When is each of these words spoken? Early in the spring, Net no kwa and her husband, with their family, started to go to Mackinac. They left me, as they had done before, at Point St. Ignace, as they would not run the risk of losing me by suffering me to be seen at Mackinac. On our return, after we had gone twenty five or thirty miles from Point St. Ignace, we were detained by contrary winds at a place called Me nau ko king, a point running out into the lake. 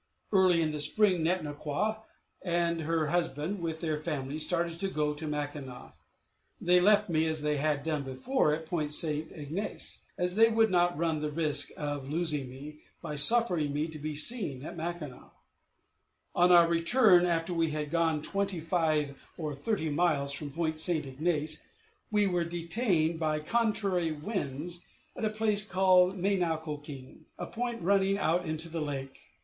Early 0.31 0.63
in 0.63 0.71
the 0.71 0.79
spring, 0.79 1.21
Net 1.21 1.43
no 1.43 1.53
kwa 1.53 2.01
and 2.41 2.81
her 2.81 3.09
husband, 3.09 3.61
with 3.61 3.81
their 3.81 3.99
family, 3.99 4.39
started 4.39 4.79
to 4.79 4.87
go 4.87 5.13
to 5.13 5.27
Mackinac. 5.27 5.93
They 6.59 6.81
left 6.81 7.07
me, 7.07 7.27
as 7.27 7.43
they 7.43 7.57
had 7.57 7.83
done 7.83 8.01
before, 8.01 8.51
at 8.51 8.65
Point 8.65 8.91
St. 8.93 9.31
Ignace, 9.31 9.99
as 10.17 10.35
they 10.35 10.49
would 10.49 10.71
not 10.71 10.97
run 10.97 11.19
the 11.19 11.29
risk 11.29 11.69
of 11.77 12.09
losing 12.09 12.49
me 12.49 12.79
by 12.99 13.15
suffering 13.15 13.73
me 13.73 13.87
to 13.89 13.99
be 13.99 14.15
seen 14.15 14.65
at 14.65 14.75
Mackinac. 14.75 15.33
On 16.33 16.51
our 16.51 16.67
return, 16.67 17.27
after 17.27 17.53
we 17.53 17.69
had 17.69 17.91
gone 17.91 18.23
twenty 18.23 18.59
five 18.59 19.23
or 19.37 19.53
thirty 19.53 19.91
miles 19.91 20.31
from 20.31 20.49
Point 20.49 20.79
St. 20.79 21.05
Ignace, 21.05 21.61
we 22.09 22.25
were 22.25 22.43
detained 22.43 23.19
by 23.19 23.39
contrary 23.39 24.11
winds 24.11 24.81
at 25.15 25.25
a 25.25 25.29
place 25.29 25.61
called 25.63 26.17
Me 26.17 26.37
nau 26.37 26.57
ko 26.57 26.77
king, 26.77 27.27
a 27.37 27.45
point 27.45 27.83
running 27.83 28.17
out 28.17 28.47
into 28.47 28.67
the 28.67 28.81
lake. 28.81 29.19